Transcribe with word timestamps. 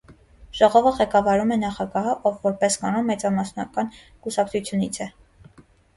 Ժողովը 0.59 0.93
ղեկավարում 0.99 1.51
է 1.57 1.57
նախագահը, 1.63 2.15
ով 2.29 2.39
որպես 2.49 2.77
կանոն 2.85 3.07
մեծամասնական 3.11 3.93
կուսակցությունից 4.25 4.99
է։ 5.07 5.13